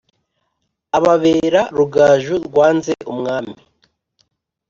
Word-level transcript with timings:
Ababera 0.97 1.61
rugaju 1.77 2.35
rwanze 2.47 2.93
umwami 3.13 3.55